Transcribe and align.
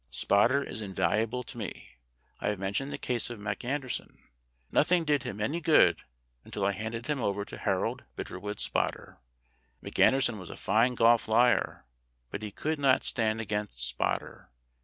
Spotter 0.09 0.63
is 0.63 0.81
invaluable 0.81 1.43
to 1.43 1.59
me. 1.59 1.99
I 2.39 2.47
have 2.49 2.57
mentioned 2.57 2.91
the 2.91 2.97
case 2.97 3.29
of 3.29 3.37
McAnderson. 3.37 4.17
Nothing 4.71 5.05
did 5.05 5.21
him 5.21 5.39
any 5.39 5.61
good 5.61 6.01
until 6.43 6.65
I 6.65 6.71
handed 6.71 7.05
him 7.05 7.21
over 7.21 7.45
to 7.45 7.55
Harold 7.55 8.05
Bitterwood 8.17 8.59
Spotter. 8.59 9.19
McAnderson 9.83 10.39
'was 10.39 10.49
a 10.49 10.57
fine 10.57 10.95
golf 10.95 11.27
liar, 11.27 11.85
but 12.31 12.41
he 12.41 12.49
could 12.49 12.79
not 12.79 13.03
stand 13.03 13.41
against 13.41 13.83
Spotter. 13.87 14.49